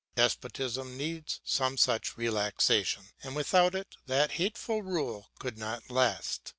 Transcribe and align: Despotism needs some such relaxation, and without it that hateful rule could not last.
Despotism 0.15 0.97
needs 0.97 1.41
some 1.43 1.77
such 1.77 2.17
relaxation, 2.17 3.09
and 3.21 3.35
without 3.35 3.75
it 3.75 3.97
that 4.07 4.31
hateful 4.31 4.81
rule 4.81 5.29
could 5.37 5.59
not 5.59 5.91
last. 5.91 6.49